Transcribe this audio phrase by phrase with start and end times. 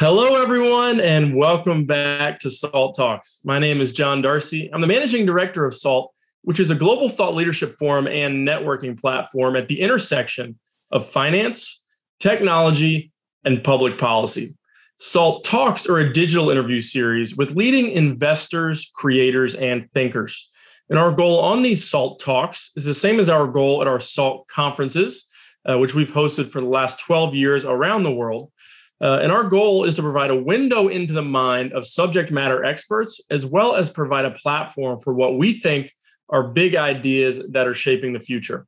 [0.00, 3.40] Hello, everyone, and welcome back to SALT Talks.
[3.44, 4.70] My name is John Darcy.
[4.72, 8.98] I'm the managing director of SALT, which is a global thought leadership forum and networking
[8.98, 10.58] platform at the intersection
[10.90, 11.82] of finance,
[12.18, 13.12] technology,
[13.44, 14.56] and public policy.
[14.96, 20.48] SALT Talks are a digital interview series with leading investors, creators, and thinkers.
[20.88, 24.00] And our goal on these SALT Talks is the same as our goal at our
[24.00, 25.26] SALT conferences,
[25.68, 28.50] uh, which we've hosted for the last 12 years around the world
[29.00, 32.64] uh, and our goal is to provide a window into the mind of subject matter
[32.64, 35.92] experts, as well as provide a platform for what we think
[36.28, 38.66] are big ideas that are shaping the future.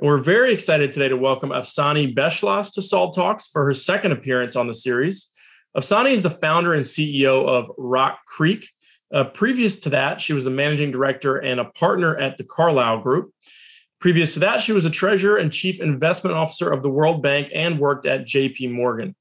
[0.00, 4.12] And we're very excited today to welcome Afsaneh Beschloss to Salt Talks for her second
[4.12, 5.30] appearance on the series.
[5.76, 8.68] Afsaneh is the founder and CEO of Rock Creek.
[9.12, 13.00] Uh, previous to that, she was the managing director and a partner at the Carlyle
[13.00, 13.32] Group.
[14.00, 17.48] Previous to that, she was a treasurer and chief investment officer of the World Bank
[17.54, 19.14] and worked at JP Morgan.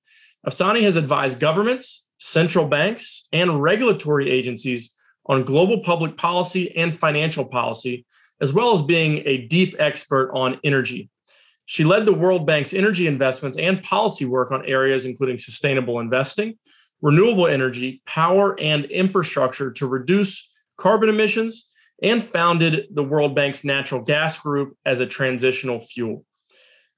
[0.46, 4.94] Afsaneh has advised governments, central banks, and regulatory agencies
[5.26, 8.06] on global public policy and financial policy,
[8.42, 11.10] as well as being a deep expert on energy.
[11.66, 16.58] She led the World Bank's energy investments and policy work on areas including sustainable investing,
[17.02, 21.70] renewable energy, power, and infrastructure to reduce carbon emissions,
[22.02, 26.26] and founded the World Bank's natural gas group as a transitional fuel.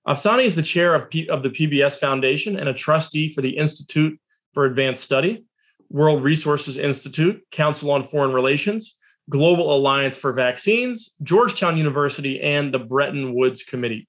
[0.07, 3.57] Afsaneh is the chair of, P- of the PBS Foundation and a trustee for the
[3.57, 4.19] Institute
[4.53, 5.45] for Advanced Study,
[5.89, 8.97] World Resources Institute, Council on Foreign Relations,
[9.29, 14.07] Global Alliance for Vaccines, Georgetown University, and the Bretton Woods Committee.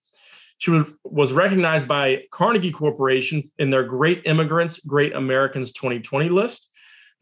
[0.59, 6.71] She was, was recognized by Carnegie Corporation in their Great Immigrants, Great Americans 2020 list,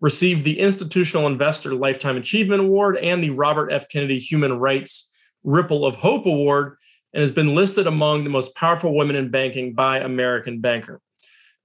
[0.00, 3.88] received the Institutional Investor Lifetime Achievement Award and the Robert F.
[3.88, 5.10] Kennedy Human Rights
[5.44, 6.76] Ripple of Hope Award,
[7.14, 11.00] and has been listed among the most powerful women in banking by American Banker.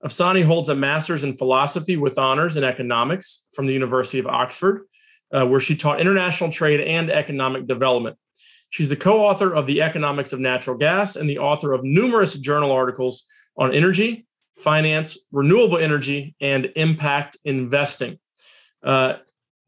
[0.06, 4.85] Afsaneh holds a master's in philosophy with honors in economics from the University of Oxford,
[5.34, 8.16] uh, where she taught international trade and economic development.
[8.69, 12.35] She's the co author of The Economics of Natural Gas and the author of numerous
[12.35, 13.23] journal articles
[13.57, 14.28] on energy,
[14.59, 18.19] finance, renewable energy, and impact investing.
[18.84, 19.16] Uh,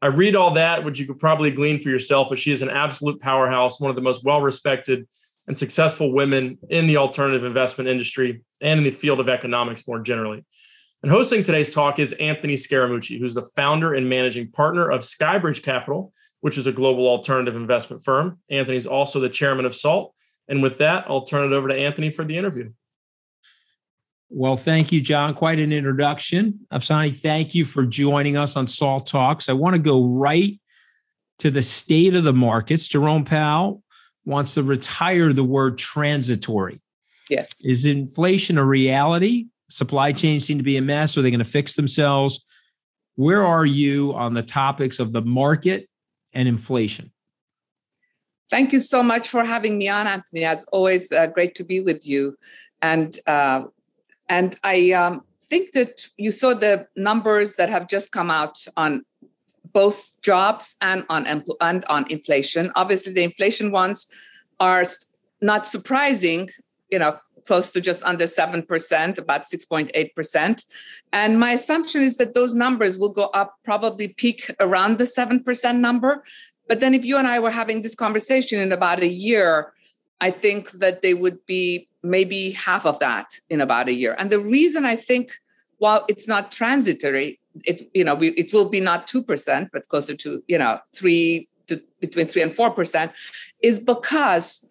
[0.00, 2.70] I read all that, which you could probably glean for yourself, but she is an
[2.70, 5.06] absolute powerhouse, one of the most well respected
[5.46, 10.00] and successful women in the alternative investment industry and in the field of economics more
[10.00, 10.44] generally.
[11.02, 15.62] And hosting today's talk is Anthony Scaramucci, who's the founder and managing partner of Skybridge
[15.62, 18.38] Capital, which is a global alternative investment firm.
[18.50, 20.14] Anthony's also the chairman of SALT.
[20.48, 22.72] And with that, I'll turn it over to Anthony for the interview.
[24.28, 25.34] Well, thank you, John.
[25.34, 26.60] Quite an introduction.
[26.72, 29.48] Afsaneh, thank you for joining us on SALT Talks.
[29.48, 30.58] I want to go right
[31.40, 32.88] to the state of the markets.
[32.88, 33.81] Jerome Powell
[34.24, 36.80] wants to retire the word transitory.
[37.28, 37.54] Yes.
[37.60, 39.46] Is inflation a reality?
[39.68, 41.16] Supply chains seem to be a mess.
[41.16, 42.44] Are they going to fix themselves?
[43.16, 45.88] Where are you on the topics of the market
[46.32, 47.12] and inflation?
[48.50, 50.44] Thank you so much for having me on, Anthony.
[50.44, 52.36] As always, uh, great to be with you.
[52.82, 53.64] And uh,
[54.28, 59.04] and I um, think that you saw the numbers that have just come out on
[59.72, 62.72] both jobs and on and on inflation.
[62.74, 64.10] Obviously, the inflation ones
[64.58, 64.84] are
[65.40, 66.50] not surprising.
[66.90, 70.64] You know, close to just under 7%, about 6.8%.
[71.12, 75.78] And my assumption is that those numbers will go up, probably peak around the 7%
[75.78, 76.22] number.
[76.68, 79.72] But then if you and I were having this conversation in about a year,
[80.20, 84.14] I think that they would be maybe half of that in about a year.
[84.18, 85.32] And the reason I think,
[85.78, 89.88] while it's not transitory, it you know we, it will be not two percent but
[89.88, 93.12] closer to you know three to between three and four percent
[93.62, 94.68] is because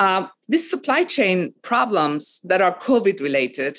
[0.00, 3.78] um, these supply chain problems that are covid related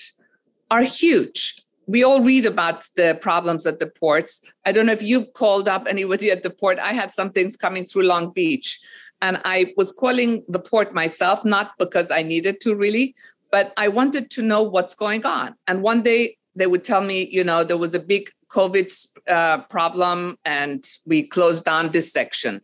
[0.71, 1.61] are huge.
[1.87, 4.41] We all read about the problems at the ports.
[4.63, 6.77] I don't know if you've called up anybody at the port.
[6.77, 8.79] I had some things coming through long beach
[9.21, 13.15] and i was calling the port myself not because i needed to really
[13.51, 15.55] but i wanted to know what's going on.
[15.67, 19.59] And one day they would tell me, you know, there was a big COVID uh,
[19.63, 22.61] problem and we closed down this section.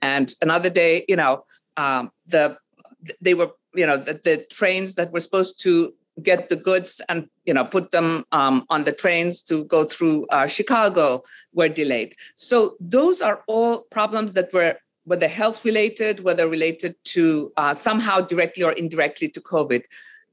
[0.00, 1.44] And another day, you know,
[1.76, 2.58] um, the
[3.20, 5.92] they were, you know, the, the, trains that were supposed to
[6.22, 10.26] get the goods and you know put them um, on the trains to go through
[10.26, 12.14] uh, Chicago were delayed.
[12.34, 18.20] So those are all problems that were whether health related, whether related to uh, somehow
[18.20, 19.82] directly or indirectly to COVID.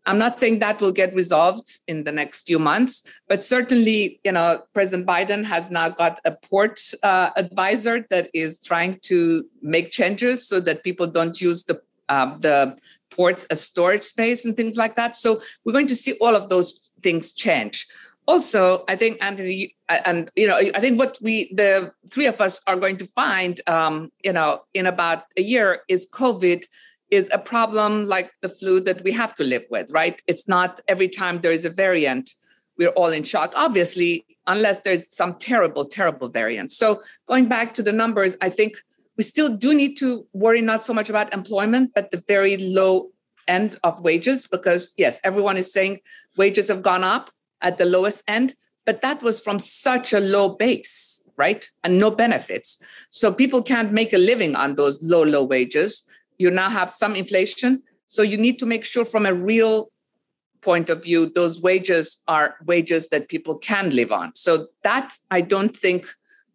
[0.05, 4.31] I'm not saying that will get resolved in the next few months, but certainly, you
[4.31, 9.91] know, President Biden has now got a port uh, advisor that is trying to make
[9.91, 12.77] changes so that people don't use the uh, the
[13.09, 15.15] ports as storage space and things like that.
[15.15, 17.85] So we're going to see all of those things change.
[18.27, 22.61] also, I think Anthony, and you know, I think what we, the three of us,
[22.67, 26.63] are going to find, um, you know, in about a year is COVID
[27.11, 30.21] is a problem like the flu that we have to live with, right?
[30.27, 32.31] It's not every time there is a variant,
[32.77, 33.53] we're all in shock.
[33.55, 36.71] Obviously, unless there's some terrible, terrible variant.
[36.71, 38.77] So going back to the numbers, I think
[39.17, 43.11] we still do need to worry not so much about employment, but the very low
[43.47, 45.99] end of wages, because yes, everyone is saying
[46.37, 47.29] wages have gone up
[47.61, 48.55] at the lowest end,
[48.85, 51.69] but that was from such a low base, right?
[51.83, 52.81] And no benefits.
[53.09, 56.03] So people can't make a living on those low, low wages.
[56.37, 57.83] You now have some inflation.
[58.05, 59.91] So you need to make sure from a real
[60.61, 64.33] point of view, those wages are wages that people can live on.
[64.35, 66.07] So that I don't think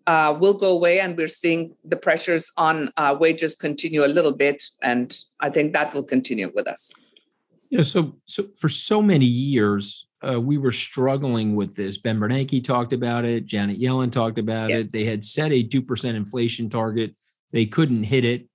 [0.07, 4.33] uh, will go away, and we're seeing the pressures on uh, wages continue a little
[4.33, 6.95] bit, and I think that will continue with us.
[7.71, 11.99] You know, so so for so many years, uh, we were struggling with this.
[11.99, 13.47] Ben Bernanke talked about it.
[13.47, 14.79] Janet Yellen talked about yeah.
[14.79, 14.93] it.
[14.93, 17.17] They had set a two percent inflation target.
[17.51, 18.49] They couldn't hit it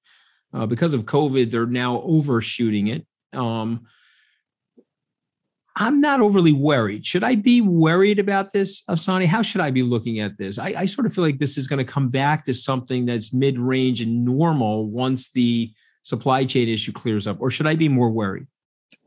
[0.54, 1.52] uh, because of COVID.
[1.52, 3.06] They're now overshooting it.
[3.34, 3.86] Um,
[5.76, 7.06] I'm not overly worried.
[7.06, 9.26] Should I be worried about this, Afsaneh?
[9.26, 10.60] How should I be looking at this?
[10.60, 13.34] I, I sort of feel like this is going to come back to something that's
[13.34, 15.72] mid range and normal once the
[16.04, 18.48] supply chain issue clears up, or should I be more worried?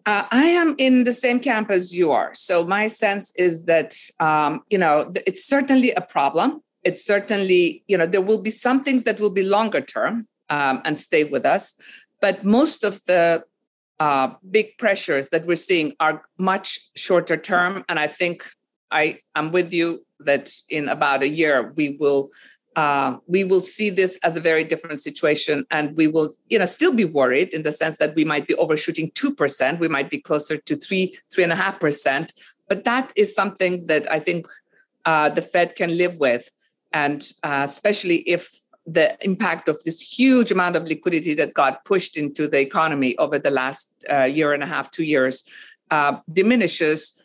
[0.06, 2.32] Uh, I am in the same camp as you are.
[2.34, 6.62] So my sense is that um, you know it's certainly a problem.
[6.82, 10.80] It's certainly you know there will be some things that will be longer term um,
[10.84, 11.74] and stay with us,
[12.20, 13.44] but most of the
[13.98, 17.84] uh, big pressures that we're seeing are much shorter term.
[17.88, 18.36] And I think
[18.90, 19.88] I am with you
[20.20, 22.30] that in about a year we will
[22.76, 26.66] uh, we will see this as a very different situation, and we will you know
[26.66, 30.10] still be worried in the sense that we might be overshooting two percent, we might
[30.10, 32.32] be closer to three three and a half percent.
[32.68, 34.46] But that is something that I think
[35.10, 36.50] uh, the Fed can live with,
[36.92, 42.16] and uh, especially if the impact of this huge amount of liquidity that got pushed
[42.16, 45.48] into the economy over the last uh, year and a half, two years,
[45.90, 47.22] uh, diminishes,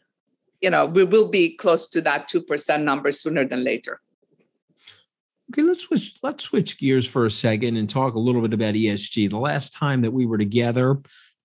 [0.62, 4.02] you know, we will be close to that 2% number sooner than later.
[5.52, 6.14] Okay, let's switch.
[6.22, 9.32] Let's switch gears for a second and talk a little bit about ESG.
[9.32, 11.00] The last time that we were together,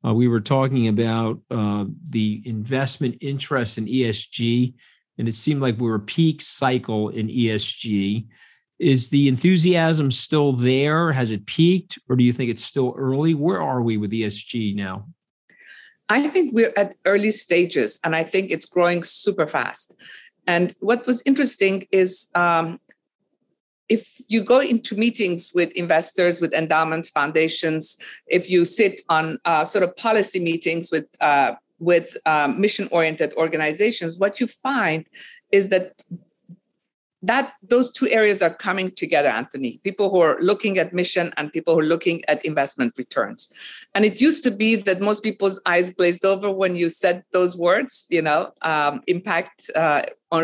[0.05, 4.75] uh, we were talking about uh, the investment interest in ESG,
[5.17, 8.27] and it seemed like we were peak cycle in ESG.
[8.79, 11.13] Is the enthusiasm still there?
[11.13, 13.35] Has it peaked, or do you think it's still early?
[13.35, 15.07] Where are we with ESG now?
[16.09, 19.97] I think we're at early stages, and I think it's growing super fast.
[20.47, 22.79] And what was interesting is um,
[23.89, 29.65] if you go into meetings with investors, with endowments, foundations, if you sit on uh,
[29.65, 35.07] sort of policy meetings with uh, with um, mission-oriented organizations, what you find
[35.53, 36.01] is that
[37.27, 39.81] that those two areas are coming together anthony.
[39.83, 43.51] People who are looking at mission and people who are looking at investment returns.
[43.95, 47.57] And it used to be that most people's eyes glazed over when you said those
[47.57, 50.03] words you know um, impact uh,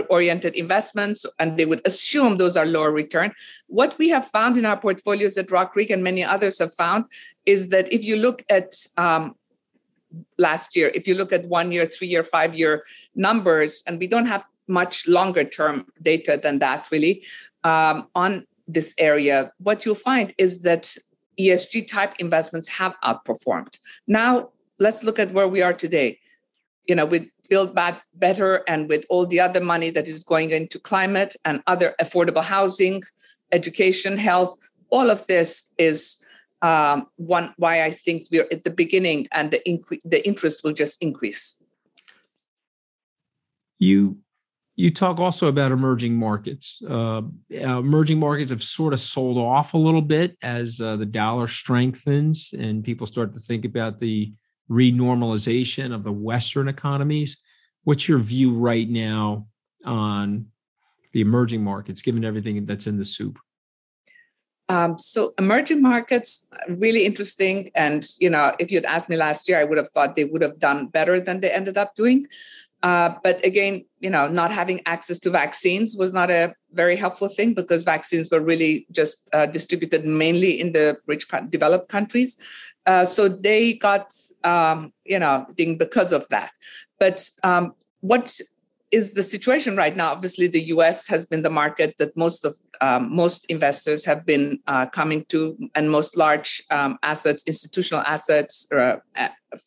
[0.08, 3.32] oriented investments and they would assume those are lower return.
[3.66, 7.06] What we have found in our portfolios at rock creek and many others have found
[7.44, 9.34] is that if you look at um,
[10.38, 12.82] last year if you look at one year three year five year
[13.14, 17.22] numbers and we don't have much longer term data than that, really,
[17.64, 20.96] um, on this area, what you'll find is that
[21.38, 23.78] ESG type investments have outperformed.
[24.06, 26.18] Now, let's look at where we are today.
[26.88, 30.50] You know, with Build Back Better and with all the other money that is going
[30.50, 33.02] into climate and other affordable housing,
[33.52, 34.56] education, health,
[34.90, 36.24] all of this is
[36.62, 40.72] um, one why I think we're at the beginning and the incre- the interest will
[40.72, 41.62] just increase.
[43.78, 44.18] You
[44.76, 46.82] you talk also about emerging markets.
[46.88, 51.48] Uh, emerging markets have sort of sold off a little bit as uh, the dollar
[51.48, 54.32] strengthens and people start to think about the
[54.70, 57.36] renormalization of the Western economies.
[57.84, 59.48] What's your view right now
[59.84, 60.46] on
[61.12, 63.38] the emerging markets, given everything that's in the soup?
[64.68, 69.58] Um, so emerging markets really interesting and you know if you'd asked me last year
[69.58, 72.28] i would have thought they would have done better than they ended up doing
[72.82, 77.28] uh, but again, you know, not having access to vaccines was not a very helpful
[77.28, 82.36] thing because vaccines were really just uh, distributed mainly in the rich developed countries.
[82.86, 84.12] Uh, so they got,
[84.44, 86.52] um, you know, ding because of that.
[86.98, 88.40] But um, what
[88.90, 90.10] is the situation right now.
[90.10, 91.06] Obviously, the U.S.
[91.08, 95.56] has been the market that most of um, most investors have been uh, coming to,
[95.74, 98.96] and most large um, assets, institutional assets, uh,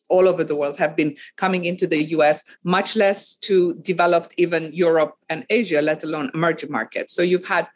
[0.08, 2.42] all over the world have been coming into the U.S.
[2.64, 7.12] Much less to developed, even Europe and Asia, let alone emerging markets.
[7.12, 7.68] So you've had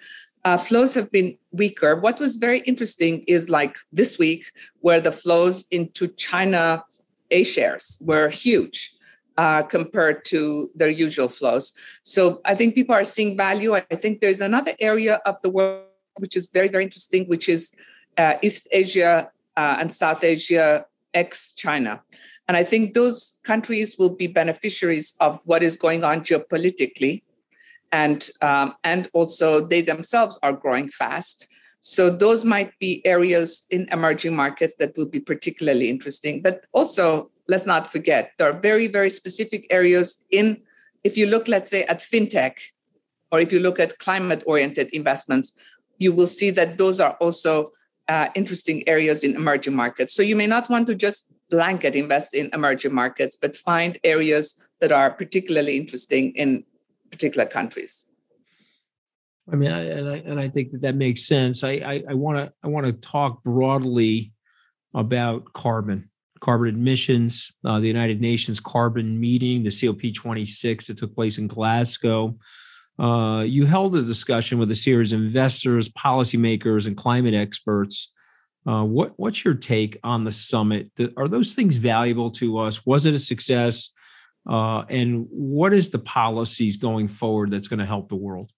[0.45, 1.97] uh, flows have been weaker.
[1.97, 6.85] What was very interesting is like this week, where the flows into China
[7.31, 8.98] A shares were huge
[9.39, 11.73] uh, compared to their usual flows.
[12.03, 13.75] So I think people are seeing value.
[13.75, 15.85] I think there's another area of the world
[16.17, 17.73] which is very, very interesting, which is
[18.19, 22.03] uh, East Asia uh, and South Asia ex China.
[22.49, 27.23] And I think those countries will be beneficiaries of what is going on geopolitically.
[27.93, 31.47] And, um, and also, they themselves are growing fast.
[31.81, 36.43] So, those might be areas in emerging markets that will be particularly interesting.
[36.43, 40.61] But also, let's not forget there are very very specific areas in
[41.05, 42.61] if you look let's say at fintech
[43.33, 45.53] or if you look at climate oriented investments
[45.99, 47.73] you will see that those are also
[48.09, 50.15] uh, interesting areas in emerging markets.
[50.15, 54.69] So you may not want to just blanket invest in emerging markets but find areas
[54.81, 56.65] that are particularly interesting in
[57.11, 58.07] particular countries.
[59.51, 61.65] I mean, I, and I and I think that that makes sense.
[61.65, 64.33] I I want to I want to talk broadly
[64.93, 66.08] about carbon
[66.41, 72.37] carbon emissions, uh, the United Nations carbon meeting, the COP26 that took place in Glasgow.
[72.99, 78.13] Uh, you held a discussion with a series of investors, policymakers, and climate experts.
[78.67, 80.91] Uh, what, what's your take on the summit?
[81.17, 82.85] Are those things valuable to us?
[82.85, 83.91] Was it a success?
[84.49, 88.51] Uh, and what is the policies going forward that's going to help the world?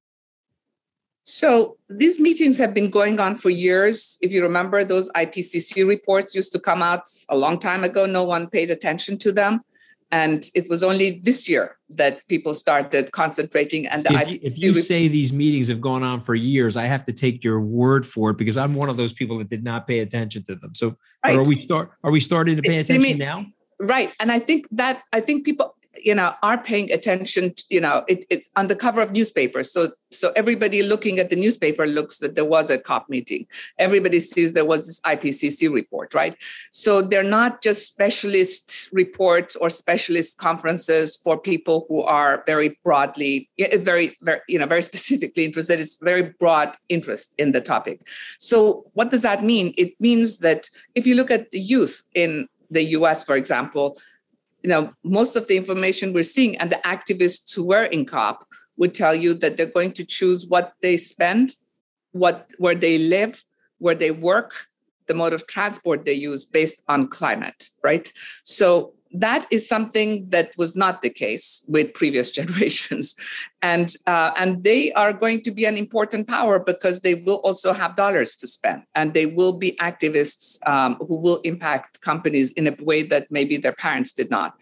[1.30, 4.18] So these meetings have been going on for years.
[4.20, 8.04] If you remember, those IPCC reports used to come out a long time ago.
[8.04, 9.60] No one paid attention to them.
[10.12, 13.86] And it was only this year that people started concentrating.
[13.86, 17.04] And if you, if you say these meetings have gone on for years, I have
[17.04, 19.86] to take your word for it because I'm one of those people that did not
[19.86, 20.74] pay attention to them.
[20.74, 21.36] So right.
[21.36, 23.46] are we start are we starting to pay attention now?
[23.78, 24.12] Right.
[24.18, 28.04] And I think that I think people you know are paying attention to, you know
[28.08, 29.72] it, it's on the cover of newspapers.
[29.72, 33.46] So so everybody looking at the newspaper looks that there was a cop meeting.
[33.78, 36.36] Everybody sees there was this ipcc report right?
[36.70, 43.48] So they're not just specialist reports or specialist conferences for people who are very broadly
[43.58, 45.80] eh, very very you know very specifically interested.
[45.80, 48.06] It's very broad interest in the topic.
[48.38, 49.74] So what does that mean?
[49.76, 53.98] It means that if you look at the youth in the us for example
[54.62, 58.44] you know, most of the information we're seeing and the activists who were in COP
[58.76, 61.56] would tell you that they're going to choose what they spend,
[62.12, 63.44] what where they live,
[63.78, 64.66] where they work,
[65.06, 68.12] the mode of transport they use based on climate, right?
[68.42, 73.16] So that is something that was not the case with previous generations.
[73.62, 77.72] And uh, and they are going to be an important power because they will also
[77.72, 78.84] have dollars to spend.
[78.94, 83.56] And they will be activists um, who will impact companies in a way that maybe
[83.56, 84.56] their parents did not.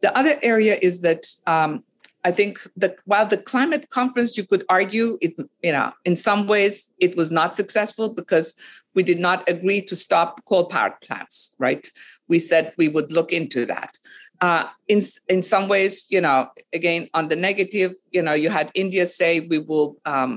[0.00, 1.84] The other area is that um,
[2.24, 6.46] I think that while the climate conference, you could argue it, you know, in some
[6.46, 8.54] ways it was not successful because
[8.94, 11.86] we did not agree to stop coal power plants, right?
[12.32, 13.92] We said we would look into that.
[14.40, 15.00] Uh, in
[15.34, 16.38] in some ways, you know,
[16.78, 20.32] again on the negative, you know, you had India say we will um,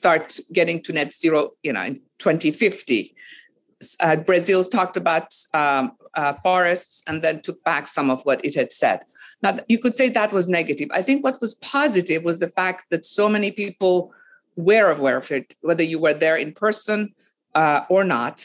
[0.00, 0.26] start
[0.58, 3.14] getting to net zero, you know, in 2050.
[3.98, 5.84] Uh, Brazil's talked about um,
[6.14, 8.98] uh, forests and then took back some of what it had said.
[9.42, 10.88] Now, you could say that was negative.
[11.00, 14.12] I think what was positive was the fact that so many people
[14.68, 16.98] were aware of it, whether you were there in person
[17.62, 18.36] uh, or not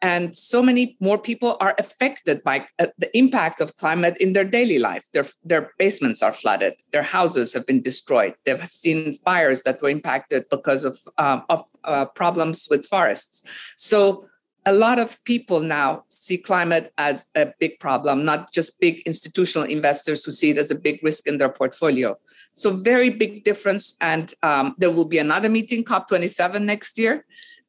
[0.00, 4.44] and so many more people are affected by uh, the impact of climate in their
[4.44, 5.08] daily life.
[5.12, 6.74] Their, their basements are flooded.
[6.92, 8.34] Their houses have been destroyed.
[8.44, 13.42] They've seen fires that were impacted because of, um, of uh, problems with forests.
[13.76, 14.26] So
[14.64, 19.66] a lot of people now see climate as a big problem not just big institutional
[19.66, 22.16] investors who see it as a big risk in their portfolio.
[22.52, 23.96] So very big difference.
[24.00, 27.24] And um, there will be another meeting cop27 next year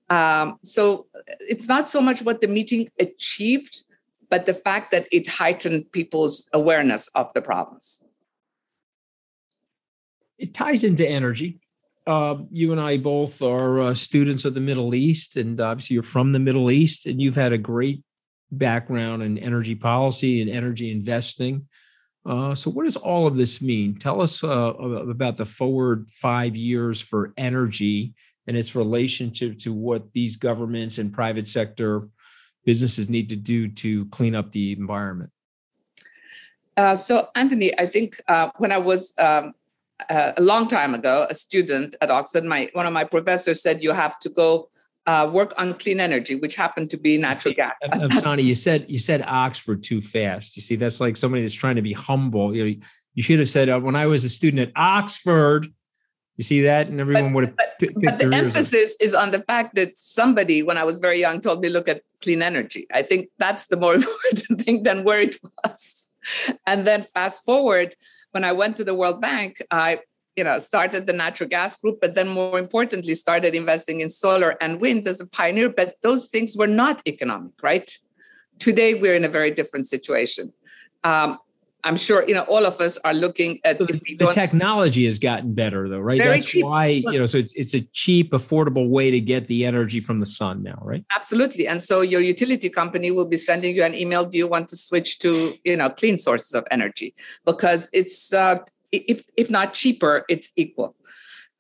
[0.10, 1.08] um, so
[1.40, 3.84] it's not so much what the meeting achieved,
[4.30, 8.04] but the fact that it heightened people's awareness of the problems.
[10.38, 11.60] It ties into energy.
[12.08, 16.04] Uh, you and I both are uh, students of the Middle East, and obviously you're
[16.04, 18.02] from the Middle East, and you've had a great
[18.52, 21.68] background in energy policy and energy investing.
[22.26, 23.96] Uh, so, what does all of this mean?
[23.96, 28.14] Tell us uh, about the forward five years for energy
[28.50, 32.10] and its relationship to what these governments and private sector
[32.66, 35.30] businesses need to do to clean up the environment?
[36.76, 39.54] Uh, so, Anthony, I think uh, when I was um,
[40.10, 43.84] uh, a long time ago, a student at Oxford, my one of my professors said
[43.84, 44.70] you have to go
[45.06, 47.74] uh, work on clean energy, which happened to be natural gas.
[47.84, 50.56] Afsaneh, you said you said Oxford too fast.
[50.56, 52.56] You see, that's like somebody that's trying to be humble.
[52.56, 52.76] You know,
[53.14, 55.68] you should have said uh, when I was a student at Oxford.
[56.40, 57.58] You see that, and everyone but, would have.
[57.58, 61.20] But, picked but the emphasis is on the fact that somebody, when I was very
[61.20, 65.04] young, told me, "Look at clean energy." I think that's the more important thing than
[65.04, 66.08] where it was.
[66.66, 67.94] And then fast forward,
[68.32, 70.00] when I went to the World Bank, I
[70.38, 74.52] you know started the natural gas group but then more importantly started investing in solar
[74.62, 77.98] and wind as a pioneer but those things were not economic right
[78.60, 80.54] today we're in a very different situation
[81.04, 81.38] um,
[81.84, 83.86] I'm sure you know all of us are looking at the,
[84.18, 86.18] the technology has gotten better though, right?
[86.18, 86.66] That's cheap.
[86.66, 87.26] why you know.
[87.26, 90.80] So it's it's a cheap, affordable way to get the energy from the sun now,
[90.82, 91.06] right?
[91.12, 91.68] Absolutely.
[91.68, 94.26] And so your utility company will be sending you an email.
[94.26, 97.14] Do you want to switch to you know clean sources of energy?
[97.46, 98.58] Because it's uh,
[98.92, 100.96] if if not cheaper, it's equal.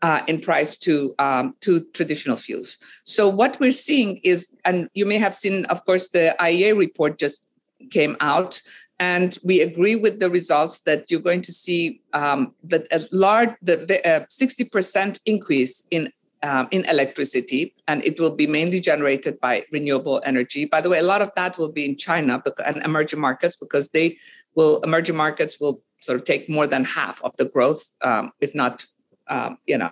[0.01, 2.77] Uh, in price to um, to traditional fuels.
[3.03, 7.19] So what we're seeing is, and you may have seen, of course, the IEA report
[7.19, 7.43] just
[7.91, 8.61] came out,
[8.99, 13.51] and we agree with the results that you're going to see um, that a large,
[13.61, 16.11] the sixty percent increase in
[16.43, 20.65] um, in electricity, and it will be mainly generated by renewable energy.
[20.65, 23.89] By the way, a lot of that will be in China and emerging markets because
[23.89, 24.17] they
[24.55, 28.55] will emerging markets will sort of take more than half of the growth, um, if
[28.55, 28.85] not,
[29.27, 29.91] um, you know,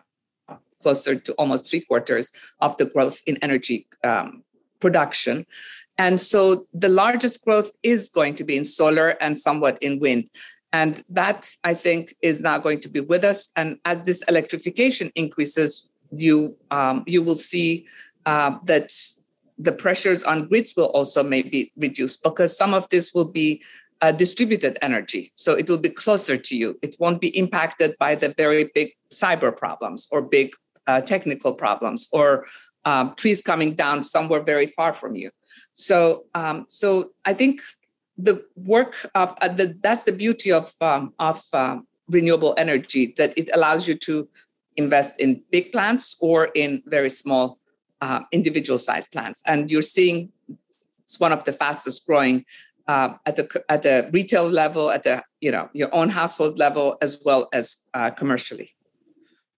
[0.82, 4.44] closer to almost three quarters of the growth in energy um,
[4.80, 5.46] production.
[5.98, 10.30] And so the largest growth is going to be in solar and somewhat in wind.
[10.74, 13.50] And that, I think, is not going to be with us.
[13.56, 17.86] And as this electrification increases, you um, you will see
[18.26, 18.94] uh, that
[19.58, 23.64] the pressures on grids will also maybe reduce because some of this will be
[24.02, 25.32] uh, distributed energy.
[25.36, 26.78] So it will be closer to you.
[26.82, 30.52] It won't be impacted by the very big cyber problems or big
[30.88, 32.46] uh, technical problems or
[32.86, 35.30] um, trees coming down somewhere very far from you.
[35.74, 37.62] So, um, so I think
[38.18, 43.38] the work of uh, the, that's the beauty of um, of uh, renewable energy that
[43.38, 44.28] it allows you to
[44.76, 47.60] invest in big plants or in very small
[48.02, 50.32] uh, individual sized plants, and you're seeing
[51.04, 52.46] it's one of the fastest growing
[52.88, 56.98] uh, at the at the retail level, at the you know your own household level,
[57.02, 58.77] as well as uh, commercially.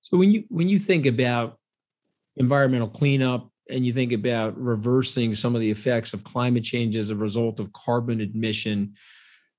[0.09, 1.57] So when you when you think about
[2.35, 7.11] environmental cleanup and you think about reversing some of the effects of climate change as
[7.11, 8.95] a result of carbon emission,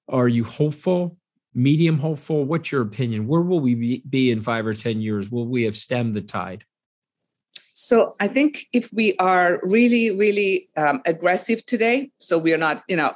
[0.09, 1.17] are you hopeful?
[1.55, 2.45] Medium hopeful?
[2.45, 3.29] What's your opinion?
[3.29, 5.31] Where will we be in five or ten years?
[5.31, 6.65] Will we have stemmed the tide?
[7.73, 12.83] So I think if we are really, really um, aggressive today, so we are not,
[12.89, 13.15] you know,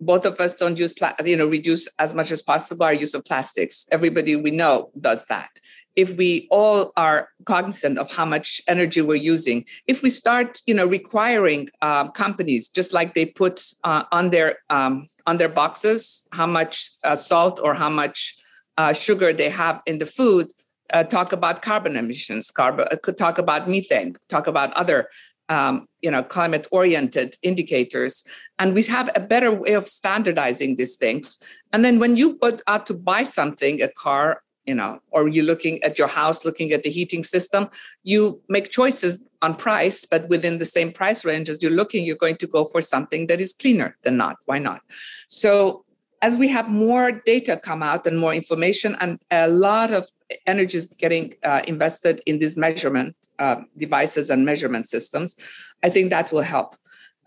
[0.00, 3.14] both of us don't use, pla- you know, reduce as much as possible our use
[3.14, 3.86] of plastics.
[3.90, 5.50] Everybody we know does that.
[5.98, 10.74] If we all are cognizant of how much energy we're using, if we start, you
[10.74, 16.28] know, requiring uh, companies just like they put uh, on their um, on their boxes
[16.30, 18.36] how much uh, salt or how much
[18.76, 20.46] uh, sugar they have in the food,
[20.92, 25.08] uh, talk about carbon emissions, carbon, uh, could talk about methane, talk about other
[25.48, 28.24] um, you know climate oriented indicators.
[28.58, 31.42] And we have a better way of standardizing these things.
[31.72, 35.50] And then when you go out to buy something a car you know or you're
[35.52, 37.68] looking at your house looking at the heating system
[38.02, 42.16] you make choices on price but within the same price range as you're looking you're
[42.16, 44.36] going to go for something that is cleaner than not.
[44.46, 44.80] Why not?
[45.26, 45.84] So
[46.20, 50.08] as we have more data come out and more information and a lot of
[50.46, 55.36] energy is getting uh, invested in these measurement uh, devices and measurement systems
[55.84, 56.76] i think that will help.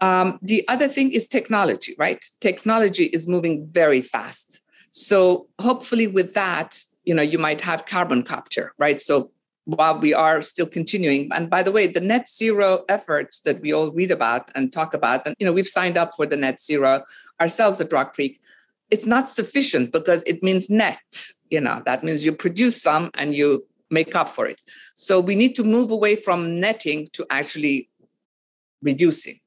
[0.01, 2.23] Um, the other thing is technology right?
[2.41, 4.61] Technology is moving very fast.
[4.91, 9.01] So hopefully with that you know you might have carbon capture right?
[9.01, 9.31] So
[9.65, 13.71] while we are still continuing and by the way the net zero efforts that we
[13.71, 16.59] all read about and talk about and you know we've signed up for the net
[16.59, 17.03] zero
[17.39, 18.39] ourselves at rock creek
[18.89, 23.35] it's not sufficient because it means net you know that means you produce some and
[23.35, 24.61] you make up for it.
[24.95, 27.89] So we need to move away from netting to actually
[28.81, 29.39] reducing.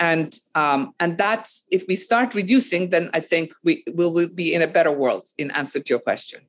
[0.00, 4.60] And um, and that if we start reducing then i think we will be in
[4.60, 6.40] a better world in answer to your question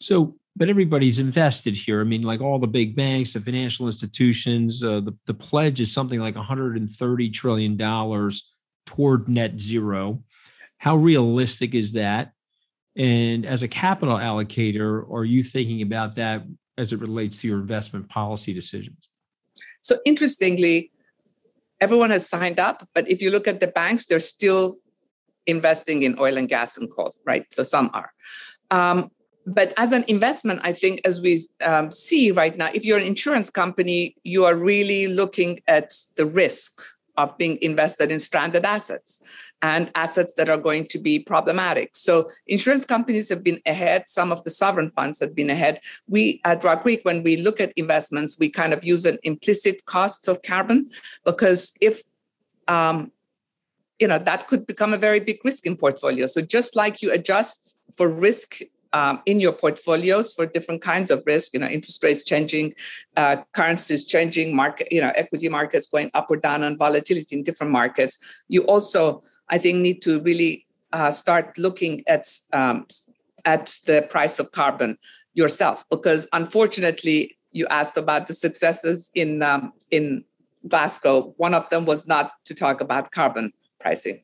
[0.00, 4.82] so but everybody's invested here i mean like all the big banks the financial institutions
[4.82, 8.50] uh, the, the pledge is something like 130 trillion dollars
[8.86, 10.22] toward net zero
[10.84, 12.32] how realistic is that?
[12.94, 16.42] And as a capital allocator, are you thinking about that
[16.76, 19.08] as it relates to your investment policy decisions?
[19.80, 20.92] So, interestingly,
[21.80, 24.76] everyone has signed up, but if you look at the banks, they're still
[25.46, 27.46] investing in oil and gas and coal, right?
[27.50, 28.12] So, some are.
[28.70, 29.10] Um,
[29.46, 33.06] but as an investment, I think as we um, see right now, if you're an
[33.06, 36.80] insurance company, you are really looking at the risk
[37.16, 39.20] of being invested in stranded assets
[39.62, 41.90] and assets that are going to be problematic.
[41.94, 44.08] So insurance companies have been ahead.
[44.08, 45.80] Some of the sovereign funds have been ahead.
[46.08, 49.84] We at Rock Creek, when we look at investments, we kind of use an implicit
[49.86, 50.90] cost of carbon
[51.24, 52.02] because if
[52.66, 53.12] um,
[54.00, 56.26] you know that could become a very big risk in portfolio.
[56.26, 58.58] So just like you adjust for risk
[58.94, 62.74] um, in your portfolios for different kinds of risk, you know, interest rates changing,
[63.16, 67.42] uh, currencies changing, market, you know, equity markets going up or down, and volatility in
[67.42, 68.18] different markets.
[68.48, 72.86] You also, I think, need to really uh, start looking at um,
[73.44, 74.96] at the price of carbon
[75.34, 80.24] yourself, because unfortunately, you asked about the successes in um, in
[80.68, 81.34] Glasgow.
[81.36, 84.22] One of them was not to talk about carbon pricing.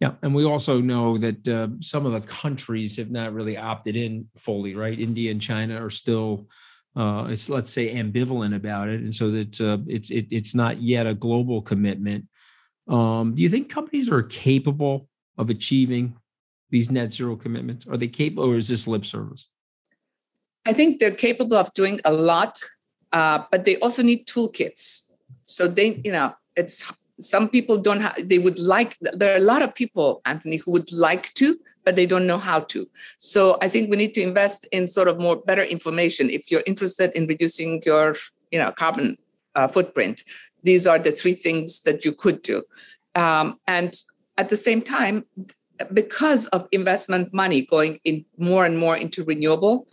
[0.00, 3.96] Yeah, and we also know that uh, some of the countries have not really opted
[3.96, 4.98] in fully, right?
[4.98, 6.48] India and China are still,
[6.96, 10.80] uh, it's let's say ambivalent about it, and so that uh, it's it, it's not
[10.80, 12.26] yet a global commitment.
[12.88, 16.16] Um, do you think companies are capable of achieving
[16.70, 17.86] these net zero commitments?
[17.86, 19.50] Are they capable, or is this lip service?
[20.64, 22.58] I think they're capable of doing a lot,
[23.12, 25.10] uh, but they also need toolkits.
[25.44, 29.44] So they, you know, it's some people don't have they would like there are a
[29.44, 32.88] lot of people anthony who would like to but they don't know how to.
[33.18, 36.30] So i think we need to invest in sort of more better information.
[36.30, 38.14] If you're interested in reducing your
[38.50, 39.16] you know carbon
[39.54, 40.22] uh, footprint
[40.62, 42.62] these are the three things that you could do.
[43.14, 43.94] Um, and
[44.36, 45.24] at the same time
[45.92, 49.88] because of investment money going in more and more into renewable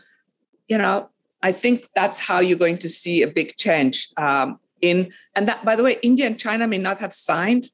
[0.67, 1.09] you know
[1.41, 4.09] i think that's how you're going to see a big change.
[4.17, 7.69] Um, in and that by the way india and china may not have signed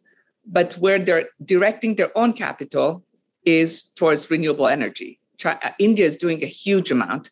[0.46, 3.04] but where they're directing their own capital
[3.46, 5.20] is towards renewable energy.
[5.38, 7.30] China, uh, india is doing a huge amount.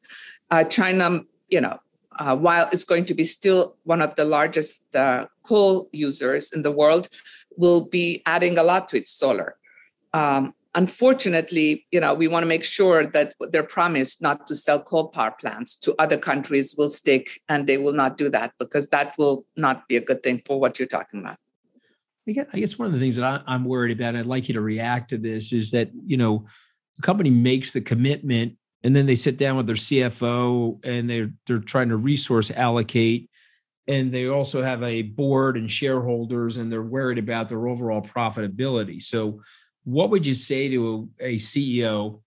[0.49, 1.79] Uh, china you know
[2.19, 6.61] uh, while it's going to be still one of the largest uh, coal users in
[6.61, 7.07] the world
[7.57, 9.55] will be adding a lot to its solar.
[10.13, 14.81] Um, unfortunately, you know, we want to make sure that their promise not to sell
[14.81, 18.87] coal power plants to other countries will stick, and they will not do that because
[18.87, 21.37] that will not be a good thing for what you're talking about.
[22.27, 24.53] I guess one of the things that I, am worried about, and I'd like you
[24.53, 26.45] to react to this, is that you know,
[26.95, 31.33] the company makes the commitment, and then they sit down with their CFO, and they're
[31.47, 33.29] they're trying to resource allocate,
[33.87, 39.01] and they also have a board and shareholders, and they're worried about their overall profitability.
[39.01, 39.41] So
[39.83, 42.21] what would you say to a, CEO?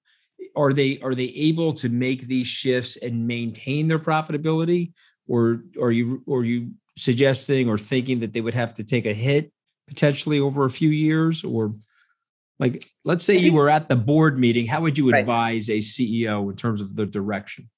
[0.56, 4.92] Are they are they able to make these shifts and maintain their profitability,
[5.26, 9.14] or are you are you suggesting or thinking that they would have to take a
[9.14, 9.50] hit
[9.88, 11.74] potentially over a few years, or
[12.58, 16.50] like let's say you were at the board meeting, how would you advise a CEO
[16.50, 17.68] in terms of the direction?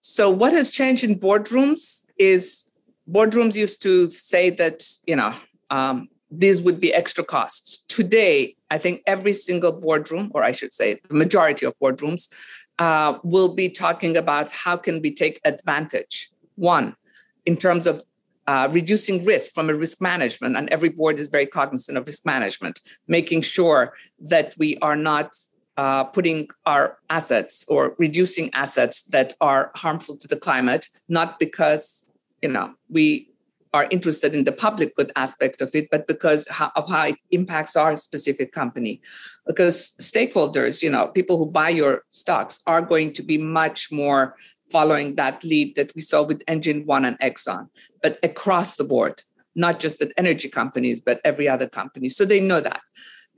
[0.00, 2.68] So what has changed in boardrooms is
[3.10, 5.34] boardrooms used to say that you know
[5.70, 7.84] um, these would be extra costs.
[7.86, 12.32] Today, I think every single boardroom, or I should say, the majority of boardrooms,
[12.78, 16.30] uh, will be talking about how can we take advantage.
[16.56, 16.96] One,
[17.44, 18.02] in terms of
[18.46, 22.24] uh, reducing risk from a risk management, and every board is very cognizant of risk
[22.26, 25.36] management, making sure that we are not
[25.76, 32.06] uh, putting our assets or reducing assets that are harmful to the climate, not because
[32.42, 33.29] you know we
[33.72, 37.76] are interested in the public good aspect of it, but because of how it impacts
[37.76, 39.00] our specific company.
[39.46, 44.34] Because stakeholders, you know, people who buy your stocks are going to be much more
[44.70, 47.68] following that lead that we saw with Engine One and Exxon,
[48.02, 49.22] but across the board,
[49.54, 52.08] not just at energy companies, but every other company.
[52.08, 52.80] So they know that.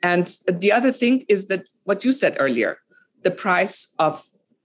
[0.02, 2.78] And the other thing is that what you said earlier,
[3.22, 4.24] the price of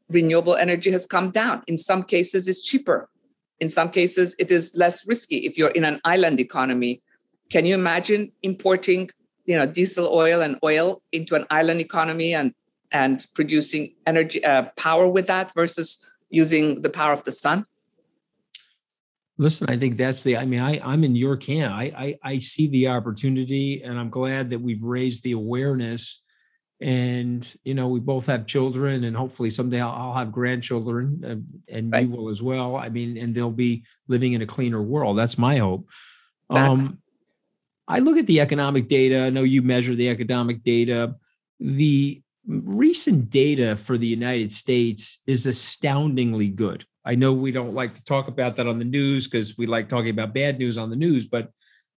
[0.10, 1.64] renewable energy has come down.
[1.68, 3.10] In some cases, it's cheaper
[3.60, 7.02] in some cases, it is less risky if you're in an island economy.
[7.50, 9.10] Can you imagine importing,
[9.46, 12.54] you know, diesel oil and oil into an island economy and
[12.92, 17.66] and producing energy uh, power with that versus using the power of the sun?
[19.38, 20.38] Listen, I think that's the.
[20.38, 21.74] I mean, I I'm in your camp.
[21.74, 26.22] I I, I see the opportunity, and I'm glad that we've raised the awareness
[26.80, 31.46] and you know we both have children and hopefully someday i'll, I'll have grandchildren and,
[31.68, 32.04] and right.
[32.04, 32.76] you will as well.
[32.76, 35.18] I mean and they'll be living in a cleaner world.
[35.18, 35.90] That's my hope.
[36.52, 36.70] Exactly.
[36.70, 37.00] um
[37.88, 39.26] i look at the economic data.
[39.26, 41.16] I know you measure the economic data.
[41.60, 46.86] The recent data for the united states is astoundingly good.
[47.04, 49.90] I know we don't like to talk about that on the news because we like
[49.90, 51.52] talking about bad news on the news but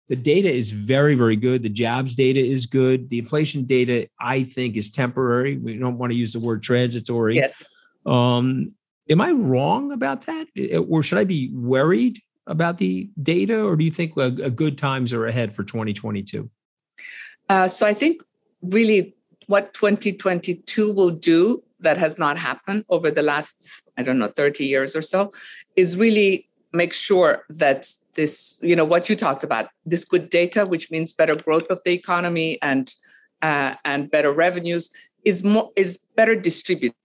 [0.09, 1.61] the data is very, very good.
[1.61, 3.09] The jobs data is good.
[3.09, 5.57] The inflation data, I think, is temporary.
[5.57, 7.35] We don't want to use the word transitory.
[7.35, 7.63] Yes.
[8.07, 8.73] Um,
[9.07, 10.47] am I wrong about that,
[10.87, 12.17] or should I be worried
[12.47, 16.49] about the data, or do you think a, a good times are ahead for 2022?
[17.47, 18.23] Uh, so I think
[18.63, 24.27] really what 2022 will do that has not happened over the last I don't know
[24.27, 25.31] 30 years or so
[25.75, 30.65] is really make sure that this you know what you talked about this good data
[30.65, 32.93] which means better growth of the economy and
[33.41, 34.89] uh, and better revenues
[35.23, 36.95] is more is better distributed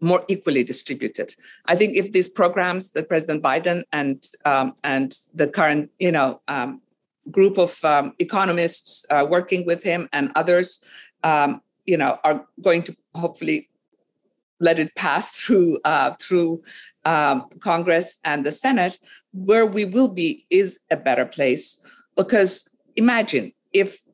[0.00, 1.34] more equally distributed.
[1.66, 6.40] I think if these programs that president biden and um, and the current you know
[6.48, 6.80] um,
[7.30, 10.84] group of um, economists uh, working with him and others
[11.24, 13.68] um, you know are going to hopefully
[14.60, 16.62] let it pass through uh, through
[17.04, 18.98] um, Congress and the Senate,
[19.32, 21.82] where we will be is a better place.
[22.16, 24.04] Because imagine if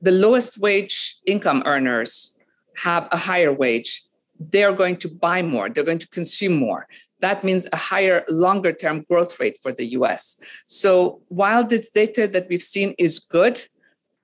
[0.00, 2.36] the lowest wage income earners
[2.82, 4.02] have a higher wage,
[4.38, 6.86] they're going to buy more, they're going to consume more.
[7.20, 10.42] That means a higher, longer term growth rate for the US.
[10.64, 13.60] So while this data that we've seen is good,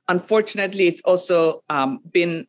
[0.09, 2.47] unfortunately, it's also um, been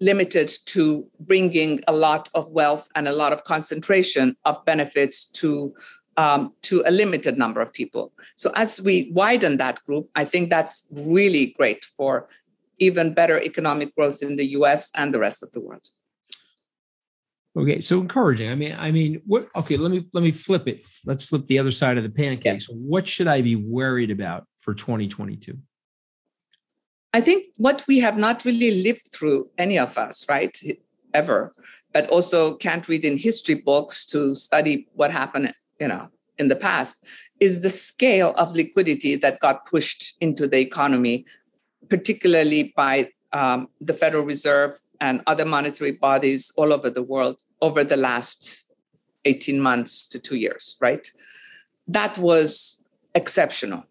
[0.00, 5.74] limited to bringing a lot of wealth and a lot of concentration of benefits to
[6.16, 8.12] um, to a limited number of people.
[8.36, 12.28] So as we widen that group, I think that's really great for
[12.78, 14.92] even better economic growth in the U.S.
[14.94, 15.88] and the rest of the world.
[17.56, 18.50] Okay, so encouraging.
[18.50, 19.48] I mean, I mean, what?
[19.54, 20.82] Okay, let me let me flip it.
[21.04, 22.62] Let's flip the other side of the pancake.
[22.68, 22.74] Yeah.
[22.74, 25.56] What should I be worried about for 2022?
[27.14, 30.58] I think what we have not really lived through, any of us, right,
[31.14, 31.52] ever,
[31.92, 36.56] but also can't read in history books to study what happened, you know, in the
[36.56, 37.06] past,
[37.38, 41.24] is the scale of liquidity that got pushed into the economy,
[41.88, 47.84] particularly by um, the Federal Reserve and other monetary bodies all over the world over
[47.84, 48.66] the last
[49.24, 51.12] 18 months to two years, right?
[51.86, 52.82] That was
[53.14, 53.84] exceptional.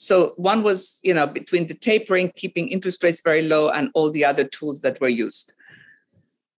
[0.00, 4.10] So one was, you know, between the tapering, keeping interest rates very low, and all
[4.10, 5.52] the other tools that were used.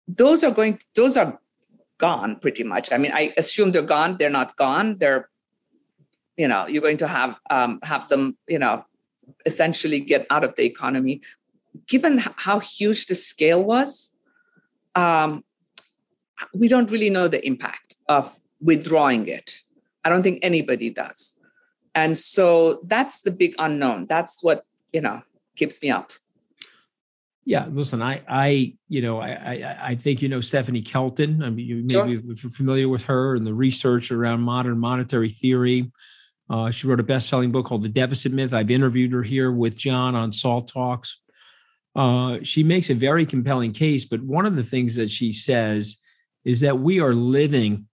[0.07, 0.79] Those are going.
[0.95, 1.41] Those are
[1.99, 2.93] gone pretty much.
[2.93, 4.17] I mean, I assume they're gone.
[4.17, 4.99] They're not gone.
[4.99, 5.29] They're,
[6.37, 8.85] you know, you're going to have um, have them, you know,
[9.45, 11.21] essentially get out of the economy.
[11.89, 14.15] Given how huge the scale was,
[14.95, 15.43] um,
[16.55, 19.63] we don't really know the impact of withdrawing it.
[20.05, 21.35] I don't think anybody does.
[21.95, 24.07] And so that's the big unknown.
[24.07, 25.23] That's what, you know,
[25.57, 26.13] keeps me up.
[27.45, 31.43] Yeah, listen, I, I, you know, I, I, I think you know Stephanie Kelton.
[31.43, 32.07] I mean, you maybe sure.
[32.25, 35.91] you're familiar with her and the research around modern monetary theory.
[36.49, 38.55] Uh, she wrote a best-selling book called The Deficit Myth.
[38.55, 41.21] I've interviewed her here with John on Salt Talks.
[41.97, 45.97] Uh, she makes a very compelling case, but one of the things that she says
[46.45, 47.87] is that we are living,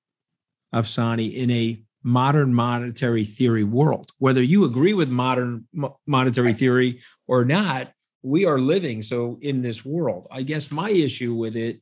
[0.74, 4.12] Afsaneh, in a modern monetary theory world.
[4.20, 5.68] Whether you agree with modern
[6.08, 10.28] monetary theory or not, we are living so in this world.
[10.32, 11.82] I guess my issue with it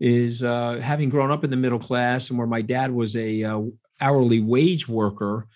[0.00, 3.44] is uh, having grown up in the middle class and where my dad was a
[3.44, 3.62] uh,
[4.00, 5.46] hourly wage worker.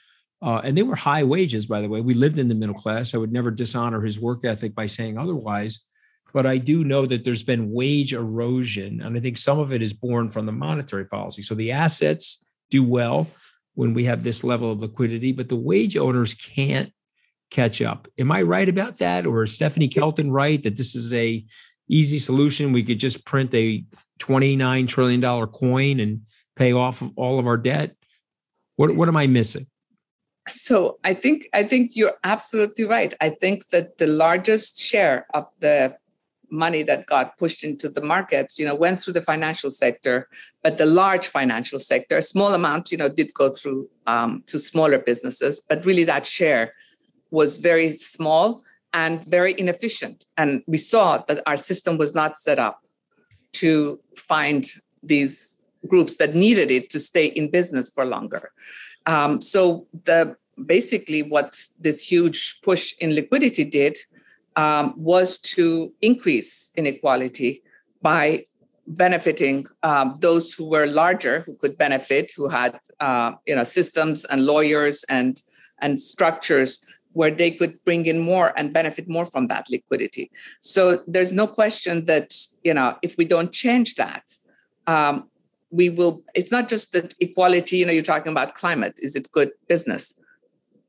[0.40, 2.00] Uh, and they were high wages, by the way.
[2.00, 3.14] We lived in the middle class.
[3.14, 5.80] I would never dishonor his work ethic by saying otherwise.
[6.32, 9.00] But I do know that there's been wage erosion.
[9.00, 11.42] And I think some of it is born from the monetary policy.
[11.42, 13.26] So the assets do well
[13.78, 16.92] when we have this level of liquidity, but the wage owners can't
[17.52, 18.08] catch up.
[18.18, 19.24] Am I right about that?
[19.24, 21.44] Or is Stephanie Kelton right that this is a
[21.88, 22.72] easy solution?
[22.72, 23.84] We could just print a
[24.18, 26.22] $29 trillion coin and
[26.56, 27.94] pay off all of our debt?
[28.74, 29.68] What, what am I missing?
[30.48, 33.14] So I think I think you're absolutely right.
[33.20, 35.94] I think that the largest share of the
[36.50, 40.28] money that got pushed into the markets, you know, went through the financial sector,
[40.62, 44.58] but the large financial sector, a small amount, you know, did go through um, to
[44.58, 46.74] smaller businesses, but really that share
[47.30, 48.62] was very small
[48.94, 50.24] and very inefficient.
[50.36, 52.84] And we saw that our system was not set up
[53.54, 54.66] to find
[55.02, 58.50] these groups that needed it to stay in business for longer.
[59.06, 63.96] Um, so the basically what this huge push in liquidity did
[64.56, 67.62] um, was to increase inequality
[68.02, 68.44] by
[68.88, 74.24] benefiting um, those who were larger, who could benefit, who had uh, you know systems
[74.24, 75.42] and lawyers and
[75.80, 80.30] and structures where they could bring in more and benefit more from that liquidity.
[80.60, 82.34] So there's no question that
[82.64, 84.32] you know if we don't change that,
[84.86, 85.28] um,
[85.70, 86.22] we will.
[86.34, 87.78] It's not just that equality.
[87.78, 88.94] You know, you're talking about climate.
[88.98, 90.18] Is it good business?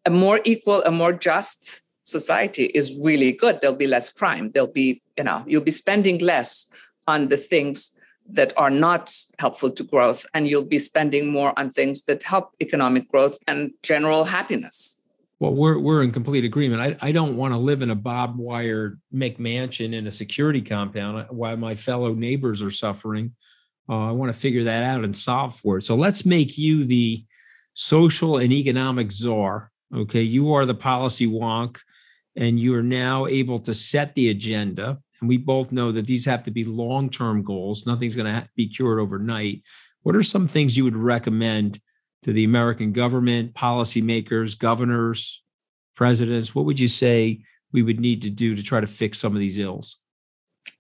[0.06, 4.72] A more equal, a more just society is really good there'll be less crime there'll
[4.72, 6.70] be you know you'll be spending less
[7.08, 8.00] on the things
[8.32, 12.54] that are not helpful to growth, and you'll be spending more on things that help
[12.62, 15.02] economic growth and general happiness.
[15.40, 16.82] Well, we're we're in complete agreement.
[16.82, 21.28] I, I don't want to live in a bob wire McMansion in a security compound
[21.30, 23.34] while my fellow neighbors are suffering.
[23.88, 25.86] Uh, I want to figure that out and solve for it.
[25.86, 27.24] So let's make you the
[27.74, 29.72] social and economic czar.
[29.96, 31.80] Okay, you are the policy wonk,
[32.36, 34.98] and you are now able to set the agenda.
[35.20, 37.86] And we both know that these have to be long term goals.
[37.86, 39.64] Nothing's going to be cured overnight.
[40.04, 41.80] What are some things you would recommend
[42.24, 45.44] to the American government, policymakers, governors,
[45.96, 46.56] presidents?
[46.56, 47.42] What would you say
[47.74, 49.98] we would need to do to try to fix some of these ills?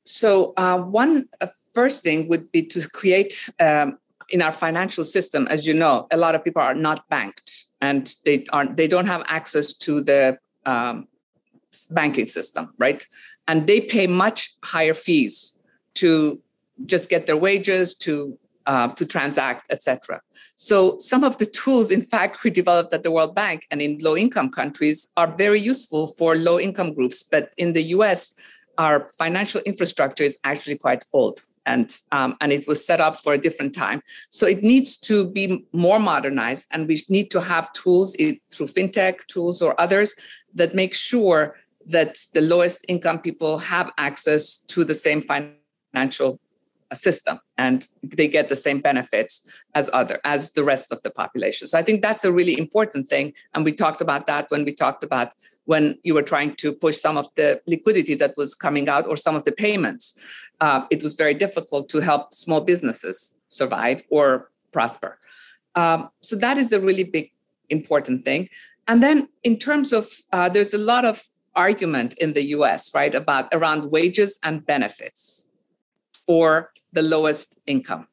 [0.05, 5.47] So, uh, one uh, first thing would be to create um, in our financial system.
[5.47, 8.77] As you know, a lot of people are not banked, and they aren't.
[8.77, 11.07] They don't have access to the um,
[11.91, 13.05] banking system, right?
[13.47, 15.57] And they pay much higher fees
[15.95, 16.39] to
[16.85, 20.21] just get their wages, to uh, to transact, etc.
[20.55, 23.97] So some of the tools, in fact, we developed at the World Bank and in
[23.99, 27.23] low-income countries are very useful for low-income groups.
[27.23, 28.31] But in the U.S.,
[28.77, 31.41] our financial infrastructure is actually quite old.
[31.65, 34.01] And, um, and it was set up for a different time.
[34.29, 39.27] So it needs to be more modernized, and we need to have tools through fintech
[39.27, 40.15] tools or others
[40.55, 46.39] that make sure that the lowest income people have access to the same financial
[46.95, 51.67] system and they get the same benefits as other as the rest of the population.
[51.67, 54.73] So i think that's a really important thing and we talked about that when we
[54.73, 55.33] talked about
[55.69, 59.15] when you were trying to push some of the liquidity that was coming out or
[59.15, 60.19] some of the payments.
[60.59, 65.19] Uh, it was very difficult to help small businesses survive or prosper.
[65.75, 67.29] Um, so that is a really big
[67.69, 68.49] important thing.
[68.87, 73.13] And then in terms of uh, there's a lot of argument in the us right
[73.13, 75.49] about around wages and benefits
[76.25, 78.07] for the lowest income.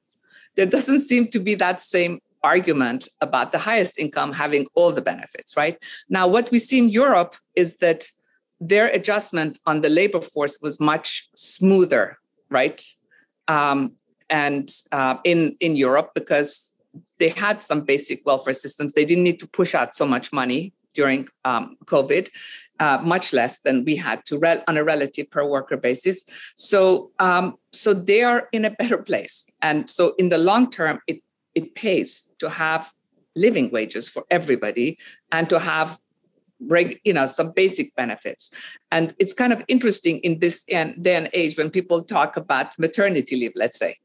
[0.56, 5.02] There doesn't seem to be that same argument about the highest income having all the
[5.02, 5.76] benefits, right?
[6.08, 8.06] Now, what we see in Europe is that
[8.60, 12.82] their adjustment on the labor force was much smoother, right?
[13.48, 13.92] Um,
[14.30, 16.76] and uh, in in Europe, because
[17.18, 20.72] they had some basic welfare systems, they didn't need to push out so much money
[20.96, 22.28] during um, COVID,
[22.80, 26.24] uh, much less than we had to on a relative per worker basis.
[26.56, 31.00] So, um, so they are in a better place, and so in the long term,
[31.06, 31.22] it
[31.54, 32.92] it pays to have
[33.34, 34.98] living wages for everybody
[35.30, 35.98] and to have
[37.04, 38.50] you know some basic benefits.
[38.90, 43.36] And it's kind of interesting in this day and age when people talk about maternity
[43.36, 43.96] leave let's say.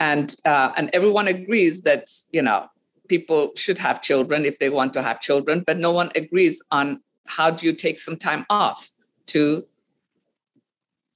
[0.00, 2.68] And uh, and everyone agrees that you know
[3.08, 7.00] people should have children if they want to have children but no one agrees on
[7.26, 8.92] how do you take some time off
[9.26, 9.64] to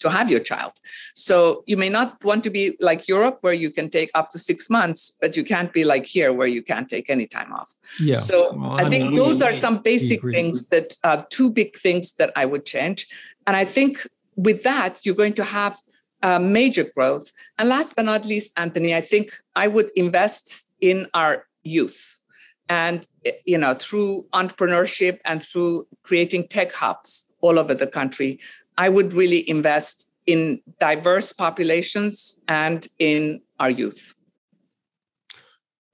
[0.01, 0.73] to have your child.
[1.15, 4.39] So you may not want to be like europe where you can take up to
[4.39, 7.75] six months but you can't be like here where you can't take any time off.
[8.01, 8.17] Yeah.
[8.17, 11.77] So well, i, I think mean, those are some basic things that are two big
[11.77, 13.07] things that i would change.
[13.47, 15.79] And i think with that you're going to have
[16.21, 17.33] uh, major growth.
[17.59, 22.17] And last but not least anthony i think i would invest in our youth.
[22.69, 28.39] And eh, you know through entrepreneurship and through creating tech hubs all over the country
[28.77, 34.13] i would really invest in diverse populations and in our youth.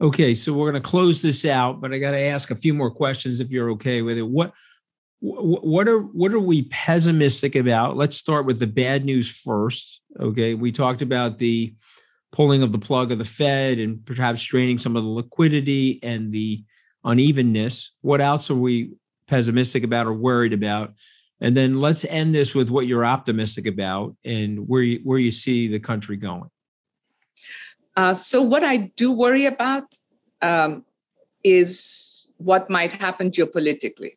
[0.00, 2.74] Okay so we're going to close this out but i got to ask a few
[2.74, 4.26] more questions if you're okay with it.
[4.26, 4.52] What
[5.20, 7.96] what are what are we pessimistic about?
[7.96, 10.54] Let's start with the bad news first okay?
[10.54, 11.74] We talked about the
[12.34, 16.32] pulling of the plug of the Fed and perhaps straining some of the liquidity and
[16.32, 16.64] the
[17.04, 17.92] unevenness.
[18.00, 18.90] What else are we
[19.28, 20.94] pessimistic about or worried about?
[21.40, 25.30] And then let's end this with what you're optimistic about and where you, where you
[25.30, 26.50] see the country going.
[27.96, 29.94] Uh, so, what I do worry about
[30.42, 30.84] um,
[31.44, 34.16] is what might happen geopolitically.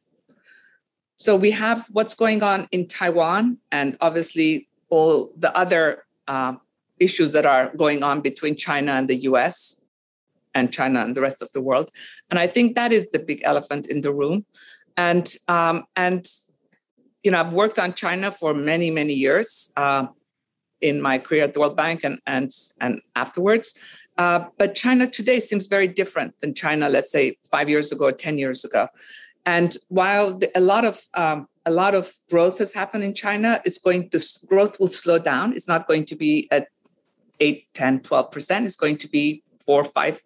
[1.18, 6.54] So, we have what's going on in Taiwan, and obviously all the other uh,
[7.00, 9.82] issues that are going on between China and the US
[10.54, 11.92] and China and the rest of the world.
[12.30, 14.46] And I think that is the big elephant in the room.
[14.98, 16.26] And um, and
[17.24, 20.08] you know, I've worked on China for many many years uh,
[20.82, 23.78] in my career at the World Bank and and and afterwards.
[24.18, 28.38] Uh, but China today seems very different than China, let's say five years ago ten
[28.38, 28.88] years ago.
[29.46, 33.62] And while the, a lot of um, a lot of growth has happened in China,
[33.66, 35.54] it's going to growth will slow down.
[35.54, 36.68] It's not going to be at
[37.40, 38.66] 8, 10, 12%.
[38.66, 40.22] is going to be 4, 5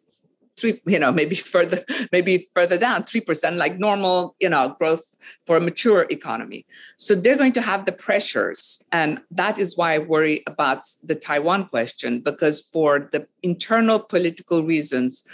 [0.57, 1.79] three, you know, maybe further,
[2.11, 6.65] maybe further down, three percent, like normal, you know, growth for a mature economy.
[6.97, 11.15] So they're going to have the pressures, and that is why I worry about the
[11.15, 15.27] Taiwan question because for the internal political reasons.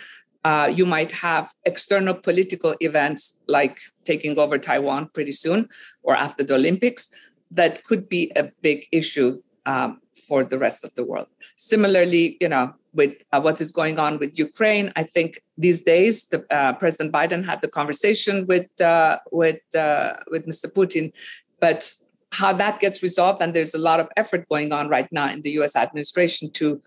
[0.46, 5.68] Uh, you might have external political events like taking over Taiwan pretty soon
[6.04, 7.10] or after the Olympics
[7.52, 11.28] that could be a big issue um, for the rest of the world.
[11.56, 16.28] Similarly, you know, with uh, what is going on with Ukraine, I think these days
[16.30, 20.68] the, uh, President Biden had the conversation with uh, with uh, with Mr.
[20.72, 21.12] Putin,
[21.60, 21.94] but
[22.32, 25.42] how that gets resolved, and there's a lot of effort going on right now in
[25.42, 25.76] the U.S.
[25.76, 26.82] administration to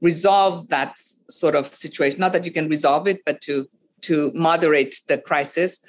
[0.00, 0.98] resolve that
[1.30, 2.20] sort of situation.
[2.20, 3.66] Not that you can resolve it, but to
[4.02, 5.80] to moderate the crisis.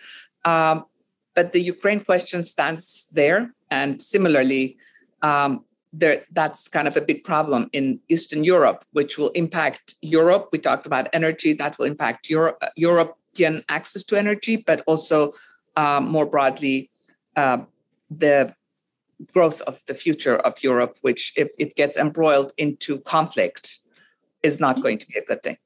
[0.45, 0.85] Um,
[1.35, 4.77] but the Ukraine question stands there, and similarly,
[5.21, 5.65] um,
[5.97, 10.49] there, that's kind of a big problem in Eastern Europe, which will impact Europe.
[10.51, 15.31] We talked about energy, that will impact Euro- European access to energy, but also
[15.75, 16.89] uh, more broadly,
[17.35, 17.59] uh,
[18.09, 18.53] the
[19.33, 23.79] growth of the future of Europe, which, if it gets embroiled into conflict,
[24.43, 25.57] is not going to be a good thing.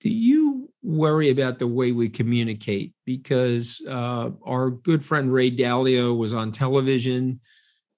[0.00, 2.92] Do you worry about the way we communicate?
[3.04, 7.38] Because uh, our good friend Ray Dalio was on television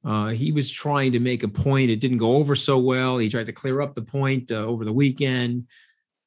[0.05, 1.91] uh, he was trying to make a point.
[1.91, 3.19] It didn't go over so well.
[3.19, 5.67] He tried to clear up the point uh, over the weekend.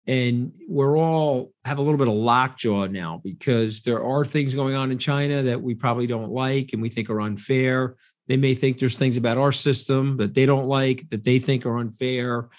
[0.07, 4.73] And we're all have a little bit of lockjaw now because there are things going
[4.73, 7.97] on in China that we probably don't like and we think are unfair.
[8.27, 11.65] They may think there's things about our system that they don't like that they think
[11.65, 12.49] are unfair.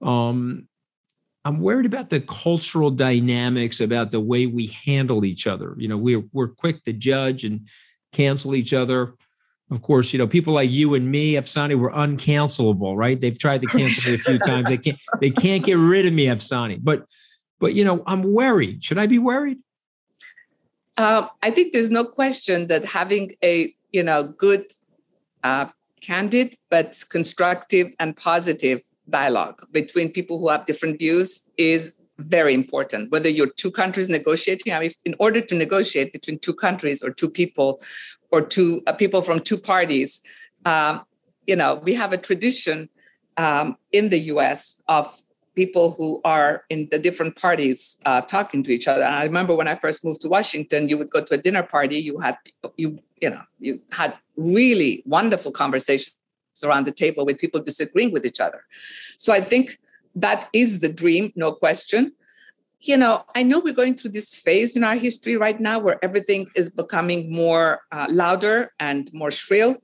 [0.00, 0.68] Um,
[1.44, 5.76] I'm worried about the cultural dynamics about the way we handle each other.
[5.78, 7.68] You know, we're we're quick to judge and
[8.12, 9.14] cancel each other
[9.70, 13.20] of course, you know, people like you and me, Afsaneh, were uncancelable, right?
[13.20, 14.68] They've tried to cancel me a few times.
[14.68, 16.78] They can't they can't get rid of me, Afsaneh.
[16.82, 17.04] But
[17.58, 18.84] but you know, I'm worried.
[18.84, 19.58] Should I be worried?
[20.96, 24.66] Uh, I think there's no question that having a you know good,
[25.42, 25.66] uh,
[26.00, 33.10] candid but constructive and positive dialogue between people who have different views is very important.
[33.10, 37.10] Whether you're two countries negotiating, I mean, in order to negotiate between two countries or
[37.10, 37.80] two people
[38.36, 40.22] or two uh, people from two parties,
[40.66, 41.02] um,
[41.46, 42.88] you know, we have a tradition
[43.36, 44.82] um, in the U.S.
[44.88, 45.22] of
[45.54, 49.04] people who are in the different parties uh, talking to each other.
[49.04, 51.62] And I remember when I first moved to Washington, you would go to a dinner
[51.62, 52.36] party, you had
[52.76, 56.14] you you know you had really wonderful conversations
[56.62, 58.62] around the table with people disagreeing with each other.
[59.16, 59.78] So I think
[60.14, 62.12] that is the dream, no question.
[62.80, 65.98] You know, I know we're going through this phase in our history right now where
[66.04, 69.76] everything is becoming more uh, louder and more shrill.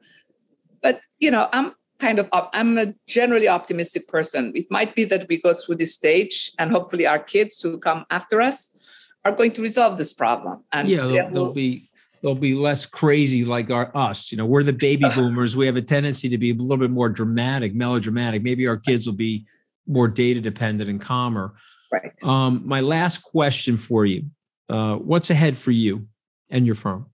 [0.82, 4.52] But, you know, I'm kind of up, I'm a generally optimistic person.
[4.54, 8.04] It might be that we go through this stage and hopefully our kids who come
[8.10, 8.78] after us
[9.24, 10.64] are going to resolve this problem.
[10.72, 11.88] And yeah, they'll, they'll be
[12.22, 14.30] they'll be less crazy like our us.
[14.30, 15.56] You know, we're the baby boomers.
[15.56, 18.42] We have a tendency to be a little bit more dramatic, melodramatic.
[18.42, 19.46] Maybe our kids will be
[19.86, 21.54] more data dependent and calmer.
[21.92, 22.24] Right.
[22.24, 24.24] Um, my last question for you:
[24.68, 26.08] uh, What's ahead for you
[26.50, 27.06] and your firm?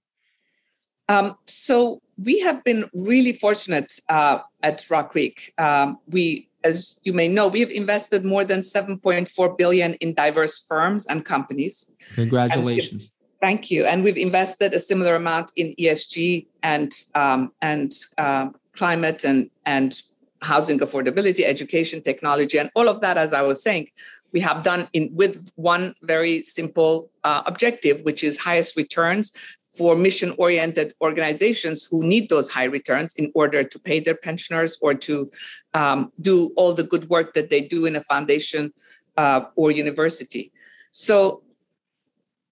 [1.08, 5.52] Um, so we have been really fortunate uh, at Rock Creek.
[5.58, 10.58] Um, we, as you may know, we have invested more than 7.4 billion in diverse
[10.58, 11.90] firms and companies.
[12.14, 13.04] Congratulations.
[13.04, 13.84] And thank you.
[13.84, 20.00] And we've invested a similar amount in ESG and um, and uh, climate and and
[20.42, 23.88] housing affordability, education, technology, and all of that, as I was saying,
[24.32, 29.32] we have done in with one very simple uh, objective, which is highest returns
[29.76, 34.94] for mission-oriented organizations who need those high returns in order to pay their pensioners or
[34.94, 35.30] to
[35.74, 38.72] um, do all the good work that they do in a foundation
[39.16, 40.50] uh, or university.
[40.90, 41.42] So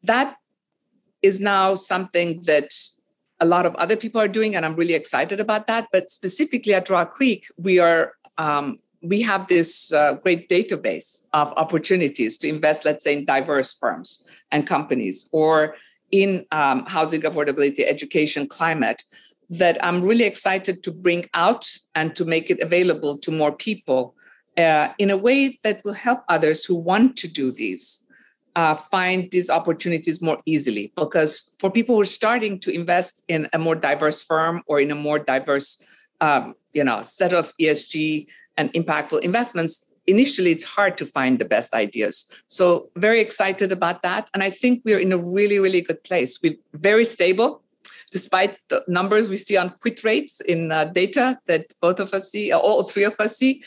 [0.02, 0.36] that
[1.22, 2.70] is now something that
[3.40, 5.88] a lot of other people are doing, and I'm really excited about that.
[5.92, 11.52] But specifically at Rock Creek, we are um, we have this uh, great database of
[11.56, 15.76] opportunities to invest, let's say, in diverse firms and companies, or
[16.10, 19.02] in um, housing affordability, education, climate.
[19.48, 24.16] That I'm really excited to bring out and to make it available to more people
[24.56, 28.06] uh, in a way that will help others who want to do these
[28.56, 30.92] uh, find these opportunities more easily.
[30.96, 34.90] Because for people who are starting to invest in a more diverse firm or in
[34.90, 35.82] a more diverse,
[36.20, 38.26] um, you know, set of ESG
[38.56, 42.30] and impactful investments, initially it's hard to find the best ideas.
[42.46, 46.38] So very excited about that, and I think we're in a really, really good place.
[46.42, 47.62] We're very stable.
[48.12, 52.30] Despite the numbers we see on quit rates in uh, data that both of us
[52.30, 53.62] see, all three of us see,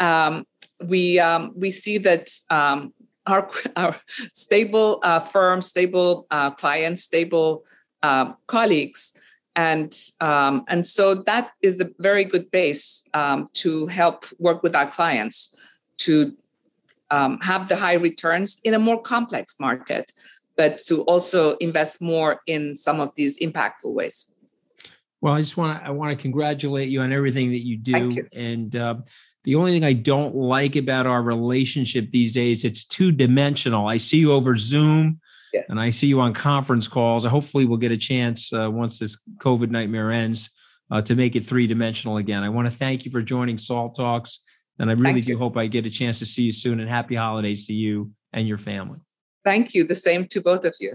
[0.00, 0.46] um,
[0.84, 2.92] we um, we see that um,
[3.26, 3.96] our, our
[4.32, 7.64] stable uh, firm, stable uh, clients, stable
[8.02, 9.18] uh, colleagues.
[9.56, 14.74] And, um, and so that is a very good base um, to help work with
[14.74, 15.56] our clients
[15.98, 16.36] to
[17.10, 20.12] um, have the high returns in a more complex market,
[20.56, 24.32] but to also invest more in some of these impactful ways.
[25.20, 28.10] Well, I just want to I want to congratulate you on everything that you do,
[28.10, 28.28] you.
[28.36, 28.96] and uh,
[29.44, 33.86] the only thing I don't like about our relationship these days, it's two dimensional.
[33.86, 35.20] I see you over Zoom
[35.54, 35.62] yeah.
[35.68, 37.24] and I see you on conference calls.
[37.24, 40.50] Hopefully, we'll get a chance uh, once this COVID nightmare ends
[40.90, 42.42] uh, to make it three dimensional again.
[42.42, 44.40] I want to thank you for joining Salt Talks.
[44.78, 45.38] And I really Thank do you.
[45.38, 48.48] hope I get a chance to see you soon and happy holidays to you and
[48.48, 48.98] your family.
[49.44, 49.84] Thank you.
[49.84, 50.94] The same to both of you.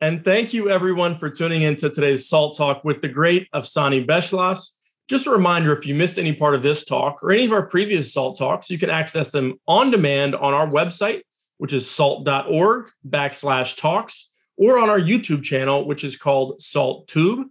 [0.00, 4.06] And thank you, everyone, for tuning in to today's Salt Talk with the great Afsaneh
[4.06, 4.70] Beschloss.
[5.08, 7.66] Just a reminder if you missed any part of this talk or any of our
[7.66, 11.22] previous Salt Talks, you can access them on demand on our website,
[11.62, 17.46] which is salt.org backslash talks, or on our YouTube channel, which is called Salt Tube.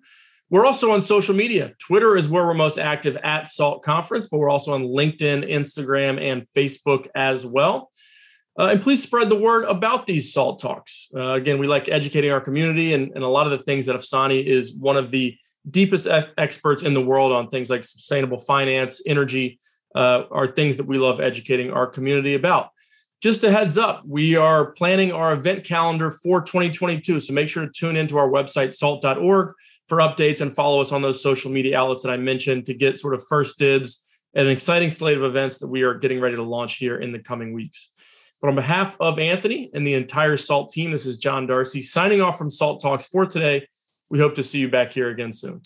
[0.49, 1.71] We're also on social media.
[1.79, 6.21] Twitter is where we're most active at Salt Conference, but we're also on LinkedIn, Instagram,
[6.21, 7.89] and Facebook as well.
[8.59, 11.07] Uh, and please spread the word about these SALT talks.
[11.15, 13.95] Uh, again, we like educating our community, and, and a lot of the things that
[13.95, 15.37] Afsaneh is one of the
[15.69, 19.57] deepest f- experts in the world on things like sustainable finance, energy,
[19.95, 22.70] uh, are things that we love educating our community about.
[23.21, 27.19] Just a heads up, we are planning our event calendar for 2022.
[27.19, 29.53] So make sure to tune into our website, salt.org,
[29.87, 32.97] for updates and follow us on those social media outlets that I mentioned to get
[32.97, 34.03] sort of first dibs
[34.33, 37.11] and an exciting slate of events that we are getting ready to launch here in
[37.11, 37.91] the coming weeks.
[38.41, 42.21] But on behalf of Anthony and the entire SALT team, this is John Darcy signing
[42.21, 43.67] off from SALT Talks for today.
[44.09, 45.61] We hope to see you back here again soon.